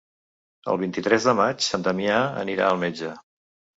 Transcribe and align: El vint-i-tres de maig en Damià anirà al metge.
El 0.73 0.79
vint-i-tres 0.83 1.27
de 1.29 1.35
maig 1.41 1.67
en 1.79 1.85
Damià 1.91 2.17
anirà 2.45 2.71
al 2.71 2.81
metge. 2.85 3.13